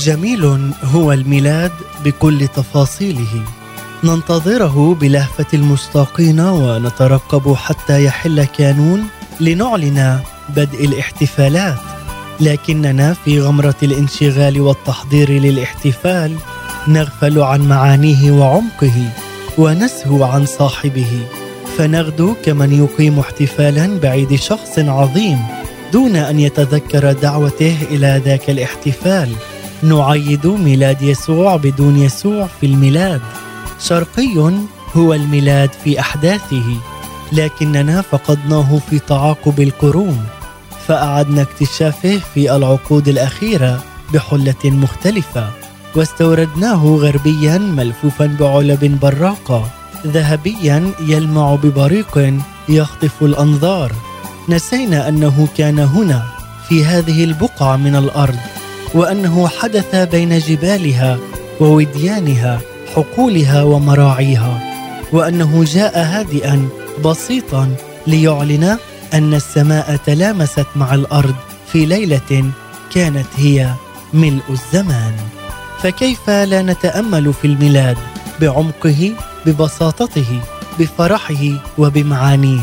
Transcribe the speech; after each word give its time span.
جميل 0.00 0.72
هو 0.84 1.12
الميلاد 1.12 1.72
بكل 2.04 2.48
تفاصيله. 2.48 3.42
ننتظره 4.04 4.96
بلهفة 5.00 5.46
المشتاقين 5.54 6.40
ونترقب 6.40 7.54
حتى 7.54 8.04
يحل 8.04 8.44
كانون 8.44 9.04
لنعلن 9.40 10.20
بدء 10.48 10.84
الاحتفالات. 10.84 11.78
لكننا 12.40 13.14
في 13.24 13.40
غمرة 13.40 13.74
الانشغال 13.82 14.60
والتحضير 14.60 15.30
للاحتفال 15.30 16.36
نغفل 16.88 17.38
عن 17.38 17.60
معانيه 17.68 18.32
وعمقه 18.32 19.10
ونسهو 19.58 20.24
عن 20.24 20.46
صاحبه. 20.46 21.26
فنغدو 21.78 22.34
كمن 22.44 22.72
يقيم 22.72 23.18
احتفالا 23.18 23.98
بعيد 24.02 24.34
شخص 24.34 24.78
عظيم 24.78 25.38
دون 25.92 26.16
أن 26.16 26.40
يتذكر 26.40 27.12
دعوته 27.12 27.76
إلى 27.90 28.22
ذاك 28.24 28.50
الاحتفال. 28.50 29.28
نعيد 29.82 30.46
ميلاد 30.46 31.02
يسوع 31.02 31.56
بدون 31.56 31.96
يسوع 31.96 32.48
في 32.60 32.66
الميلاد. 32.66 33.20
شرقي 33.80 34.52
هو 34.96 35.14
الميلاد 35.14 35.70
في 35.84 36.00
أحداثه 36.00 36.76
لكننا 37.32 38.02
فقدناه 38.02 38.78
في 38.90 38.98
تعاقب 38.98 39.60
القرون 39.60 40.24
فأعدنا 40.86 41.42
اكتشافه 41.42 42.20
في 42.34 42.56
العقود 42.56 43.08
الأخيرة 43.08 43.82
بحلة 44.14 44.64
مختلفة 44.64 45.50
واستوردناه 45.94 46.84
غربيا 46.84 47.58
ملفوفا 47.58 48.36
بعلب 48.40 48.98
براقة 49.02 49.70
ذهبيا 50.06 50.92
يلمع 51.00 51.54
ببريق 51.54 52.34
يخطف 52.68 53.22
الأنظار. 53.22 53.92
نسينا 54.48 55.08
أنه 55.08 55.48
كان 55.56 55.78
هنا 55.78 56.22
في 56.68 56.84
هذه 56.84 57.24
البقعة 57.24 57.76
من 57.76 57.96
الأرض. 57.96 58.38
وأنه 58.94 59.48
حدث 59.48 59.96
بين 59.96 60.38
جبالها 60.38 61.18
ووديانها 61.60 62.60
حقولها 62.94 63.62
ومراعيها 63.62 64.60
وأنه 65.12 65.64
جاء 65.64 65.98
هادئا 65.98 66.68
بسيطا 67.04 67.74
ليعلن 68.06 68.78
أن 69.14 69.34
السماء 69.34 69.96
تلامست 70.06 70.66
مع 70.76 70.94
الأرض 70.94 71.34
في 71.72 71.86
ليلة 71.86 72.50
كانت 72.94 73.26
هي 73.36 73.70
ملء 74.14 74.42
الزمان. 74.50 75.12
فكيف 75.82 76.30
لا 76.30 76.62
نتأمل 76.62 77.32
في 77.32 77.46
الميلاد 77.46 77.96
بعمقه 78.40 79.12
ببساطته 79.46 80.40
بفرحه 80.78 81.44
وبمعانيه؟ 81.78 82.60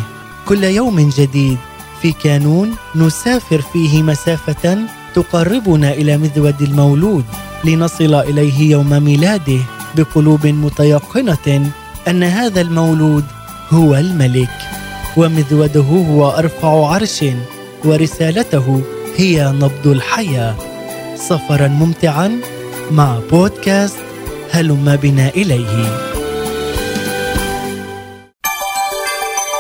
كل 0.48 0.64
يوم 0.64 1.10
جديد 1.18 1.58
في 2.02 2.12
كانون 2.12 2.76
نسافر 2.96 3.62
فيه 3.62 4.04
مسافة 4.04 4.78
تقربنا 5.18 5.94
إلى 5.94 6.18
مذود 6.18 6.62
المولود 6.62 7.26
لنصل 7.64 8.16
إليه 8.16 8.72
يوم 8.72 9.04
ميلاده 9.04 9.60
بقلوب 9.96 10.48
متيقنة 10.48 11.72
أن 12.08 12.24
هذا 12.24 12.62
المولود 12.62 13.24
هو 13.70 13.96
الملك 13.96 14.58
ومذوده 15.18 15.82
هو 15.82 16.30
أرفع 16.30 16.88
عرش 16.88 17.26
ورسالته 17.86 18.82
هي 19.18 19.54
نبض 19.56 19.88
الحياة. 19.88 20.56
سفرا 21.16 21.68
ممتعا 21.68 22.42
مع 22.92 23.20
بودكاست 23.32 23.98
هلم 24.52 24.96
بنا 24.96 25.30
إليه. 25.30 25.98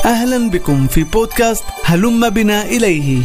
أهلا 0.06 0.50
بكم 0.50 0.88
في 0.88 1.04
بودكاست 1.04 1.64
هلم 1.84 2.30
بنا 2.30 2.62
إليه. 2.66 3.22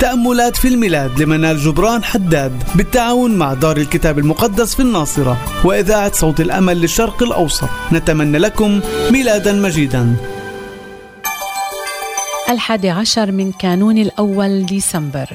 تأملات 0.00 0.56
في 0.56 0.68
الميلاد 0.68 1.22
لمنال 1.22 1.58
جبران 1.58 2.04
حداد 2.04 2.62
بالتعاون 2.74 3.38
مع 3.38 3.54
دار 3.54 3.76
الكتاب 3.76 4.18
المقدس 4.18 4.74
في 4.74 4.82
الناصرة 4.82 5.36
وإذاعة 5.64 6.12
صوت 6.12 6.40
الأمل 6.40 6.80
للشرق 6.80 7.22
الأوسط. 7.22 7.68
نتمنى 7.92 8.38
لكم 8.38 8.80
ميلادا 9.10 9.52
مجيدا. 9.52 10.16
الحادي 12.50 12.90
عشر 12.90 13.32
من 13.32 13.52
كانون 13.52 13.98
الأول 13.98 14.66
ديسمبر. 14.66 15.28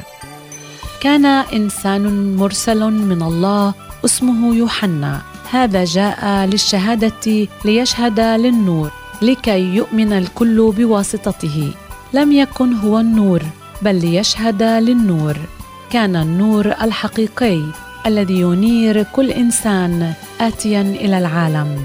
كان 1.01 1.25
إنسان 1.25 2.35
مرسل 2.35 2.79
من 2.91 3.21
الله 3.21 3.73
اسمه 4.05 4.55
يوحنا. 4.55 5.21
هذا 5.51 5.85
جاء 5.85 6.45
للشهادة 6.45 7.47
ليشهد 7.65 8.19
للنور 8.19 8.91
لكي 9.21 9.59
يؤمن 9.59 10.13
الكل 10.13 10.73
بواسطته. 10.77 11.71
لم 12.13 12.31
يكن 12.31 12.73
هو 12.73 12.99
النور. 12.99 13.41
بل 13.81 13.95
ليشهد 13.95 14.63
للنور. 14.63 15.37
كان 15.91 16.15
النور 16.15 16.65
الحقيقي 16.81 17.61
الذي 18.05 18.41
ينير 18.41 19.03
كل 19.03 19.31
إنسان 19.31 20.13
اتيا 20.41 20.81
إلى 20.81 21.17
العالم. 21.17 21.79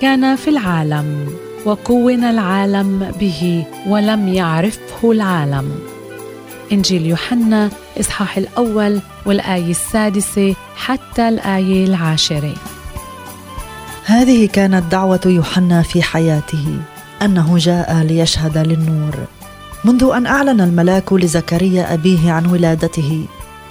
كان 0.00 0.36
في 0.36 0.50
العالم 0.50 1.28
وكون 1.66 2.24
العالم 2.24 3.12
به 3.20 3.64
ولم 3.86 4.28
يعرفه 4.28 5.12
العالم. 5.12 5.70
إنجيل 6.72 7.06
يوحنا 7.06 7.70
إصحاح 8.00 8.36
الأول 8.38 9.00
والآية 9.26 9.70
السادسة 9.70 10.54
حتى 10.76 11.28
الآية 11.28 11.84
العاشرة. 11.84 12.54
هذه 14.04 14.46
كانت 14.46 14.92
دعوة 14.92 15.20
يوحنا 15.26 15.82
في 15.82 16.02
حياته 16.02 16.78
أنه 17.22 17.58
جاء 17.58 18.02
ليشهد 18.02 18.58
للنور. 18.58 19.14
منذ 19.84 20.10
أن 20.16 20.26
أعلن 20.26 20.60
الملاك 20.60 21.12
لزكريا 21.12 21.94
أبيه 21.94 22.32
عن 22.32 22.46
ولادته 22.46 23.26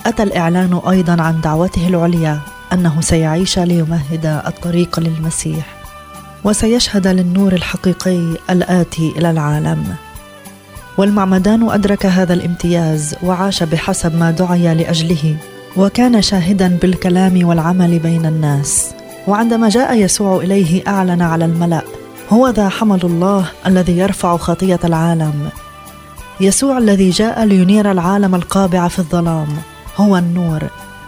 أتى 0.05 0.23
الإعلان 0.23 0.81
أيضا 0.89 1.21
عن 1.21 1.41
دعوته 1.41 1.87
العليا 1.87 2.39
أنه 2.73 3.01
سيعيش 3.01 3.59
ليمهد 3.59 4.25
الطريق 4.25 4.99
للمسيح 4.99 5.75
وسيشهد 6.43 7.07
للنور 7.07 7.53
الحقيقي 7.53 8.37
الآتي 8.49 9.13
إلى 9.17 9.31
العالم. 9.31 9.95
والمعمدان 10.97 11.69
أدرك 11.69 12.05
هذا 12.05 12.33
الامتياز 12.33 13.15
وعاش 13.23 13.63
بحسب 13.63 14.15
ما 14.15 14.31
دعي 14.31 14.75
لأجله 14.75 15.35
وكان 15.77 16.21
شاهدا 16.21 16.77
بالكلام 16.81 17.47
والعمل 17.47 17.99
بين 17.99 18.25
الناس. 18.25 18.93
وعندما 19.27 19.69
جاء 19.69 19.97
يسوع 19.97 20.37
إليه 20.37 20.83
أعلن 20.87 21.21
على 21.21 21.45
الملأ 21.45 21.81
هو 22.29 22.49
ذا 22.49 22.69
حمل 22.69 23.01
الله 23.03 23.45
الذي 23.67 23.97
يرفع 23.97 24.37
خطية 24.37 24.79
العالم. 24.83 25.49
يسوع 26.39 26.77
الذي 26.77 27.09
جاء 27.09 27.45
لينير 27.45 27.91
العالم 27.91 28.35
القابع 28.35 28.87
في 28.87 28.99
الظلام. 28.99 29.47
هو 29.97 30.17
النور. 30.17 30.63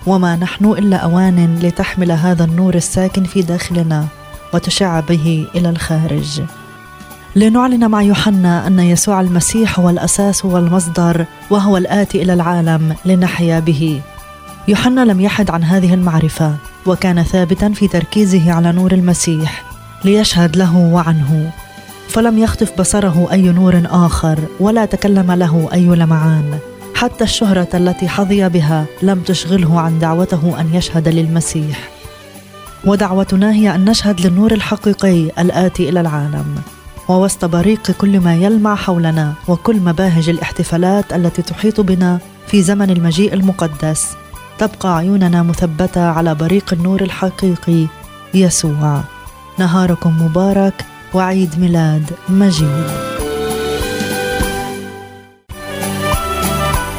وما 0.07 0.35
نحن 0.35 0.65
إلا 0.65 0.97
أوان 0.97 1.59
لتحمل 1.61 2.11
هذا 2.11 2.43
النور 2.43 2.75
الساكن 2.75 3.23
في 3.23 3.41
داخلنا 3.41 4.07
وتشع 4.53 4.99
به 4.99 5.47
إلى 5.55 5.69
الخارج. 5.69 6.41
لنعلن 7.35 7.89
مع 7.89 8.01
يوحنا 8.01 8.67
أن 8.67 8.79
يسوع 8.79 9.21
المسيح 9.21 9.79
هو 9.79 9.89
الأساس 9.89 10.45
والمصدر 10.45 11.25
وهو 11.49 11.77
الآتي 11.77 12.21
إلى 12.21 12.33
العالم 12.33 12.95
لنحيا 13.05 13.59
به. 13.59 14.01
يوحنا 14.67 15.05
لم 15.05 15.21
يحد 15.21 15.49
عن 15.49 15.63
هذه 15.63 15.93
المعرفة 15.93 16.55
وكان 16.85 17.23
ثابتا 17.23 17.69
في 17.69 17.87
تركيزه 17.87 18.53
على 18.53 18.71
نور 18.71 18.91
المسيح 18.91 19.63
ليشهد 20.05 20.57
له 20.57 20.77
وعنه. 20.77 21.51
فلم 22.15 22.37
يخطف 22.39 22.79
بصره 22.79 23.27
أي 23.31 23.41
نور 23.41 23.81
آخر 23.85 24.39
ولا 24.59 24.85
تكلم 24.85 25.31
له 25.31 25.69
أي 25.73 25.85
لمعان. 25.85 26.57
حتى 26.95 27.23
الشهرة 27.23 27.67
التي 27.73 28.07
حظي 28.07 28.49
بها 28.49 28.85
لم 29.01 29.21
تشغله 29.21 29.79
عن 29.79 29.99
دعوته 29.99 30.59
أن 30.59 30.73
يشهد 30.73 31.07
للمسيح. 31.07 31.89
ودعوتنا 32.85 33.51
هي 33.51 33.75
أن 33.75 33.85
نشهد 33.85 34.21
للنور 34.21 34.53
الحقيقي 34.53 35.23
الآتي 35.39 35.89
إلى 35.89 36.01
العالم. 36.01 36.55
ووسط 37.09 37.45
بريق 37.45 37.91
كل 37.91 38.19
ما 38.19 38.35
يلمع 38.35 38.75
حولنا 38.75 39.33
وكل 39.47 39.75
مباهج 39.75 40.29
الاحتفالات 40.29 41.13
التي 41.13 41.41
تحيط 41.41 41.81
بنا 41.81 42.19
في 42.47 42.61
زمن 42.61 42.89
المجيء 42.89 43.33
المقدس 43.33 44.07
تبقى 44.57 44.97
عيوننا 44.97 45.43
مثبتة 45.43 46.05
على 46.09 46.35
بريق 46.35 46.73
النور 46.73 47.01
الحقيقي 47.01 47.87
يسوع. 48.33 49.01
نهاركم 49.59 50.17
مبارك. 50.21 50.85
وعيد 51.15 51.59
ميلاد 51.59 52.11
مجيد. 52.29 52.87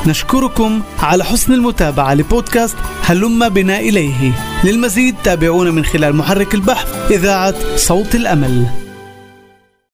نشكركم 0.06 0.82
على 1.02 1.24
حسن 1.24 1.52
المتابعة 1.52 2.14
لبودكاست 2.14 2.76
هلم 3.02 3.48
بنا 3.48 3.80
إليه. 3.80 4.32
للمزيد 4.64 5.14
تابعونا 5.24 5.70
من 5.70 5.84
خلال 5.84 6.16
محرك 6.16 6.54
البحث 6.54 7.10
إذاعة 7.10 7.76
صوت 7.76 8.14
الأمل. 8.14 8.85